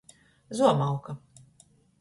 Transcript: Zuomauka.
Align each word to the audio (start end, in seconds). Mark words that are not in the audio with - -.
Zuomauka. 0.57 1.13